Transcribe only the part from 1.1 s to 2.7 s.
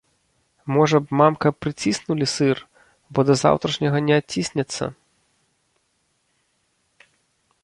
мамка, прыціснулі сыр,